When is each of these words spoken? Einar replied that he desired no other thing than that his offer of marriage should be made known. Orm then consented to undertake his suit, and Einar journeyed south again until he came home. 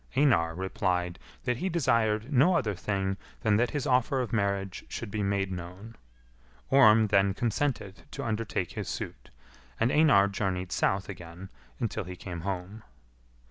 Einar 0.17 0.55
replied 0.55 1.19
that 1.43 1.57
he 1.57 1.69
desired 1.69 2.33
no 2.33 2.55
other 2.55 2.73
thing 2.73 3.17
than 3.41 3.57
that 3.57 3.69
his 3.69 3.85
offer 3.85 4.19
of 4.19 4.33
marriage 4.33 4.83
should 4.89 5.11
be 5.11 5.21
made 5.21 5.51
known. 5.51 5.95
Orm 6.71 7.05
then 7.05 7.35
consented 7.35 8.01
to 8.09 8.23
undertake 8.25 8.71
his 8.71 8.89
suit, 8.89 9.29
and 9.79 9.91
Einar 9.91 10.27
journeyed 10.27 10.71
south 10.71 11.07
again 11.07 11.49
until 11.79 12.05
he 12.05 12.15
came 12.15 12.39
home. 12.41 12.81